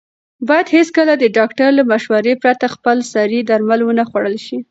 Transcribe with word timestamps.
باید 0.47 0.67
هېڅکله 0.75 1.13
د 1.17 1.25
ډاکټر 1.37 1.69
له 1.79 1.83
مشورې 1.91 2.33
پرته 2.43 2.65
خپلسري 2.75 3.39
درمل 3.49 3.79
ونه 3.83 4.03
خوړل 4.09 4.35
شي. 4.45 4.57